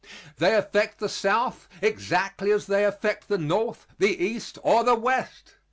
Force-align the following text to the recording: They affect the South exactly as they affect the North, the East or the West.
They 0.39 0.55
affect 0.55 0.97
the 0.97 1.07
South 1.07 1.67
exactly 1.79 2.49
as 2.51 2.65
they 2.65 2.85
affect 2.85 3.27
the 3.27 3.37
North, 3.37 3.85
the 3.99 4.07
East 4.17 4.57
or 4.63 4.83
the 4.83 4.95
West. 4.95 5.57